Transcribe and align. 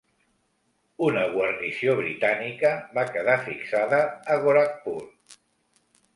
Una 1.07 1.25
guarnició 1.33 1.93
britànica 1.99 2.73
va 2.99 3.05
quedar 3.13 3.37
fixada 3.45 4.01
a 4.37 4.41
Gorakhpur. 4.49 4.99